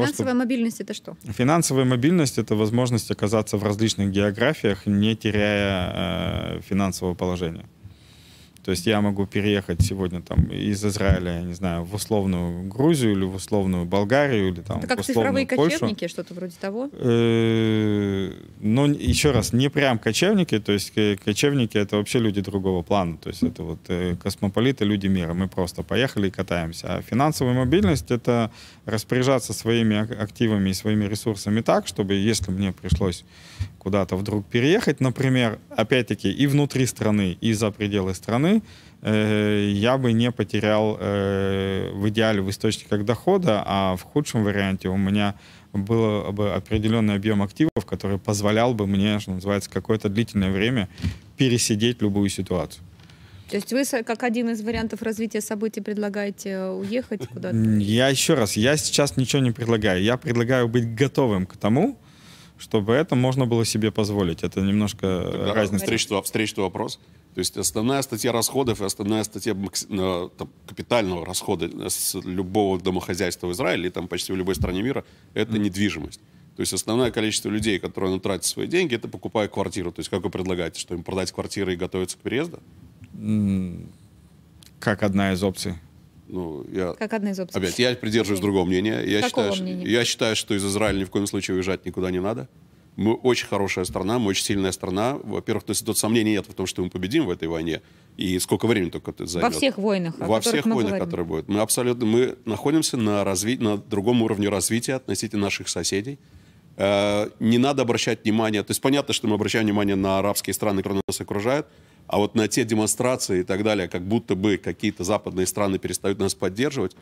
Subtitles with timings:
[0.00, 1.16] того, Финансовая мобильность это что?
[1.24, 7.66] Финансовая мобильность— это возможность оказаться в различных географиях, не теряя э, финансового положения.
[8.64, 13.12] То есть я могу переехать сегодня там из Израиля, я не знаю, в условную Грузию
[13.12, 15.78] или в условную Болгарию или там Это как в условную цифровые Польшу.
[15.80, 16.90] кочевники, что-то вроде того?
[16.92, 20.92] Э, Но еще раз, не прям кочевники, то есть
[21.24, 25.48] кочевники это вообще люди другого плана, то есть это вот э, космополиты, люди мира, мы
[25.48, 26.96] просто поехали и катаемся.
[26.96, 28.50] А финансовая мобильность это
[28.86, 33.24] распоряжаться своими ак- активами и своими ресурсами так, чтобы если мне пришлось
[33.78, 38.49] куда-то вдруг переехать, например, опять-таки и внутри страны, и за пределы страны,
[39.02, 44.88] э, я бы не потерял э, в идеале в источниках дохода, а в худшем варианте
[44.88, 45.34] у меня
[45.72, 50.88] был бы определенный объем активов, который позволял бы мне, что называется, какое-то длительное время
[51.36, 52.82] пересидеть любую ситуацию.
[53.50, 57.56] То есть вы как один из вариантов развития событий предлагаете э, уехать куда-то?
[57.56, 60.02] Я еще раз, я сейчас ничего не предлагаю.
[60.02, 61.98] Я предлагаю быть готовым к тому,
[62.58, 64.44] чтобы это можно было себе позволить.
[64.44, 65.84] Это немножко Тогда разница.
[65.84, 67.00] встречный, встречный вопрос.
[67.34, 73.46] То есть основная статья расходов и основная статья э, там, капитального расхода с любого домохозяйства
[73.46, 76.20] в Израиле и там почти в любой стране мира– это недвижимость.
[76.56, 79.92] То есть основное количество людей, которые ну, тратят свои деньги, это покупая квартиру.
[79.92, 82.60] То есть как вы предлагаете, что им продать квартиры и готовиться к переезду?
[84.80, 85.74] Как одна из опций.
[86.26, 86.94] Ну, я...
[86.94, 87.60] Как одна из опций.
[87.60, 89.02] Опять, я придерживаюсь другого мнения.
[89.04, 89.86] Я Какого считаю, что- мнения?
[89.86, 92.48] я считаю, что из Израиля ни в коем случае уезжать никуда не надо.
[93.00, 95.16] Мы очень хорошая страна, мы очень сильная страна.
[95.24, 97.80] Во-первых, то есть тут сомнений нет в том, что мы победим в этой войне.
[98.18, 99.54] И сколько времени только это займет.
[99.54, 101.06] Во всех войнах, Во всех войнах, говорим.
[101.06, 101.48] которые будут.
[101.48, 103.56] Мы абсолютно, мы находимся на, разви...
[103.56, 106.18] на другом уровне развития относительно наших соседей.
[106.76, 110.82] Э, Не надо обращать внимание, то есть понятно, что мы обращаем внимание на арабские страны,
[110.82, 111.68] которые нас окружают,
[112.06, 116.18] а вот на те демонстрации и так далее, как будто бы какие-то западные страны перестают
[116.18, 116.94] нас поддерживать,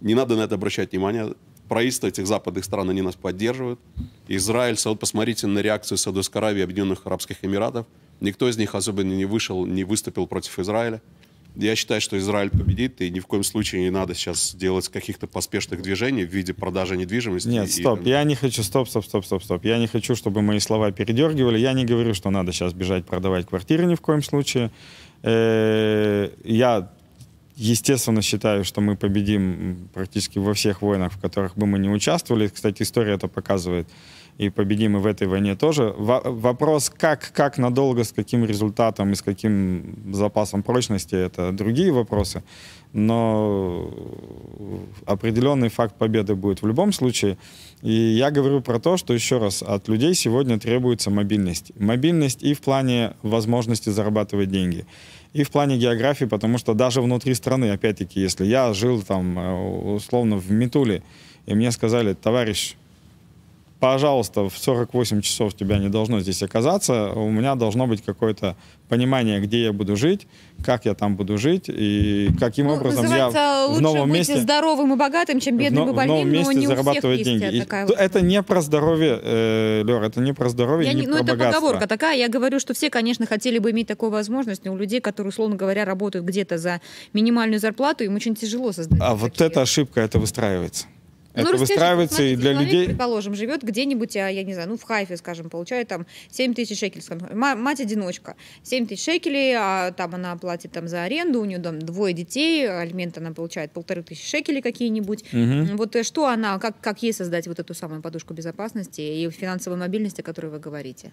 [0.00, 1.34] не надо на это обращать внимание.
[1.68, 3.78] Правительства этих западных стран, они нас поддерживают.
[4.28, 7.86] Израиль, вот посмотрите на реакцию Саудовской Аравии и Объединенных Арабских Эмиратов.
[8.20, 11.02] Никто из них особенно не вышел, не выступил против Израиля.
[11.56, 15.28] Я считаю, что Израиль победит, и ни в коем случае не надо сейчас делать каких-то
[15.28, 17.46] поспешных движений в виде продажи недвижимости.
[17.46, 19.64] Нет, и стоп, там- я не хочу, стоп, стоп, стоп, стоп, стоп.
[19.64, 21.58] Я не хочу, чтобы мои слова передергивали.
[21.58, 24.72] Я не говорю, что надо сейчас бежать продавать квартиры ни в коем случае.
[25.22, 26.90] Э, Я,
[27.56, 32.48] естественно, считаю, что мы победим практически во всех войнах, в которых бы мы не участвовали.
[32.48, 33.88] Кстати, история это показывает.
[34.36, 35.94] И победим и в этой войне тоже.
[35.96, 41.92] Во- Вопрос, как, как надолго, с каким результатом и с каким запасом прочности, это другие
[41.92, 42.42] вопросы.
[42.92, 43.90] Но
[45.06, 47.38] определенный факт победы будет в любом случае.
[47.82, 51.72] И я говорю про то, что еще раз, от людей сегодня требуется мобильность.
[51.78, 54.84] Мобильность и в плане возможности зарабатывать деньги,
[55.32, 59.94] и в плане географии, потому что даже внутри страны, опять-таки, если я жил там э,
[59.94, 61.02] условно в Митуле,
[61.46, 62.76] и мне сказали, товарищ,
[63.80, 68.56] пожалуйста, в 48 часов тебя не должно здесь оказаться, у меня должно быть какое-то
[68.88, 70.26] понимание, где я буду жить,
[70.64, 74.92] как я там буду жить, и каким Ну, образом я в новом быть месте здоровым
[74.92, 76.78] и богатым, чем бедным в, и но- в новом больным, но месте не у всех
[76.84, 77.56] зарабатывать есть деньги.
[77.56, 80.94] И такая т- вот это не про здоровье, э, Лер, это не про здоровье, Я
[80.94, 81.60] не, не, ну, про это богатство.
[81.60, 82.16] поговорка такая.
[82.16, 85.56] Я говорю, что все, конечно, хотели бы иметь такую возможность, но у людей, которые, условно
[85.56, 86.80] говоря, работают где-то за
[87.12, 89.00] минимальную зарплату, им очень тяжело создать.
[89.02, 90.86] А вот такие- эта ошибка, это выстраивается.
[91.34, 92.86] Ну, это расскажите, выстраивается и для человек, людей...
[92.86, 96.78] предположим, живет где-нибудь, а, я не знаю, ну, в Хайфе, скажем, получает там 7 тысяч
[96.78, 97.02] шекелей.
[97.02, 98.36] скажем, ма- Мать-одиночка.
[98.62, 102.68] 7 тысяч шекелей, а там она платит там за аренду, у нее там двое детей,
[102.68, 105.24] алимент она получает полторы тысячи шекелей какие-нибудь.
[105.32, 105.76] Мгм.
[105.76, 109.78] Вот э, что она, как, как ей создать вот эту самую подушку безопасности и финансовой
[109.78, 111.12] мобильности, о которой вы говорите?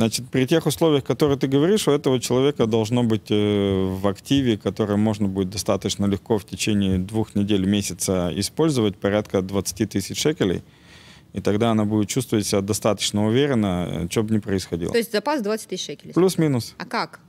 [0.00, 4.56] Значит, при тех условиях, которые ты говоришь, у этого человека должно быть э, в активе,
[4.56, 10.62] которое можно будет достаточно легко в течение двух недель, месяца использовать, порядка 20 тысяч шекелей.
[11.34, 14.90] И тогда она будет чувствовать себя достаточно уверенно, что бы ни происходило.
[14.90, 16.14] То есть запас 20 тысяч шекелей.
[16.14, 16.74] Плюс-минус.
[16.78, 17.20] А как?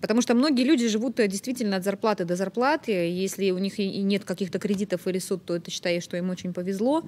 [0.00, 2.92] Потому что многие люди живут э, действительно от зарплаты до зарплаты.
[2.92, 6.52] Если у них и нет каких-то кредитов или суд, то это считаю, что им очень
[6.52, 7.02] повезло.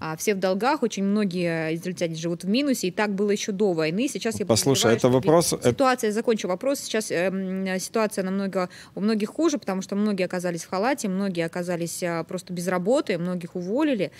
[0.00, 3.72] А все в долгах, очень многие израильтяне живут в минусе, и так было еще до
[3.72, 4.08] войны.
[4.08, 6.80] Сейчас я Послушай, это вопрос- это- Ситуация, я закончу вопрос.
[6.80, 12.02] Сейчас эм, ситуация намного у многих хуже, потому что многие оказались в халате, многие оказались
[12.02, 14.10] а, просто без работы, многих уволили.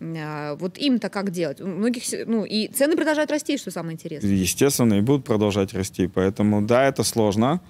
[0.00, 1.60] А, Вот им-то как делать?
[1.60, 4.30] У многих, ну, и цены продолжают расти, что самое интересное.
[4.30, 6.06] Естественно, и будут продолжать расти.
[6.06, 7.60] Поэтому, да, это сложно.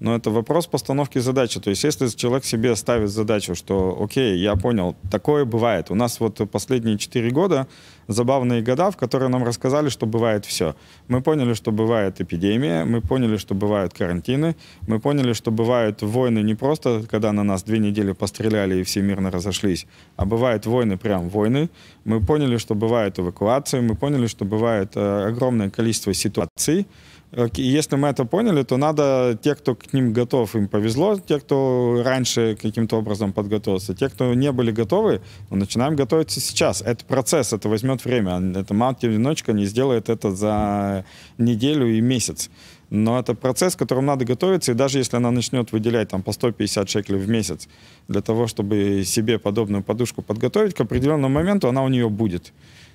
[0.00, 1.60] но это вопрос постановки задачи.
[1.60, 5.90] То есть если человек себе ставит задачу, что, окей, я понял, такое бывает.
[5.90, 7.66] У нас вот последние 4 года
[8.08, 10.74] забавные года, в которые нам рассказали, что бывает все.
[11.08, 14.56] Мы поняли, что бывает эпидемия, мы поняли, что бывают карантины,
[14.86, 19.02] мы поняли, что бывают войны не просто, когда на нас две недели постреляли и все
[19.02, 19.86] мирно разошлись,
[20.16, 21.68] а бывают войны прям войны.
[22.04, 26.86] Мы поняли, что бывают эвакуации, мы поняли, что бывает э, огромное количество ситуаций,
[27.54, 32.56] если мы это поняли, то надо, те, кто ним готов, им повезло, те, кто раньше
[32.60, 35.20] каким-то образом подготовился, те, кто не были готовы,
[35.50, 36.82] ну, начинаем готовиться сейчас.
[36.82, 38.40] Это процесс, это возьмет время.
[38.58, 41.04] Это мать-одиночка не сделает это за
[41.38, 42.50] неделю и месяц.
[42.90, 46.32] Но это процесс, к которому надо готовиться, и даже если она начнет выделять там по
[46.32, 47.68] 150 шекелей в месяц
[48.08, 52.52] для того, чтобы себе подобную подушку подготовить, к определенному моменту она у нее будет.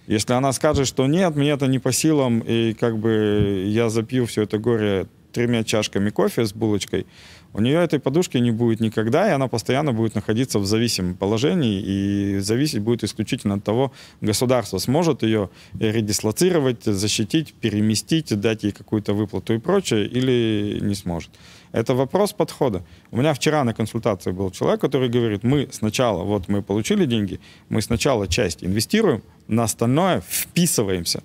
[0.08, 4.26] Если она скажет, что нет, мне это не по силам, и как бы я запью
[4.26, 7.06] все это горе тремя чашками кофе с булочкой,
[7.54, 11.82] у нее этой подушки не будет никогда, и она постоянно будет находиться в зависимом положении,
[11.86, 13.92] и зависеть будет исключительно от того,
[14.22, 15.50] государство сможет ее
[15.80, 21.30] редислоцировать, защитить, переместить, дать ей какую-то выплату и прочее, или не сможет.
[21.72, 22.84] Это вопрос подхода.
[23.12, 27.40] У меня вчера на консультации был человек, который говорит, мы сначала, вот мы получили деньги,
[27.70, 31.22] мы сначала часть инвестируем, на остальное вписываемся.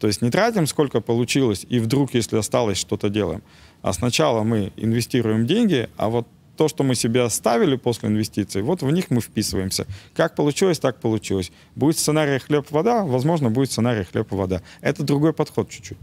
[0.00, 3.42] То есть не тратим, сколько получилось, и вдруг, если осталось, что-то делаем.
[3.82, 6.26] А сначала мы инвестируем деньги, а вот
[6.56, 9.86] то, что мы себе оставили после инвестиций, вот в них мы вписываемся.
[10.14, 11.52] Как получилось, так получилось.
[11.74, 14.62] Будет сценарий хлеб-вода, возможно, будет сценарий хлеб-вода.
[14.80, 15.98] Это другой подход чуть-чуть.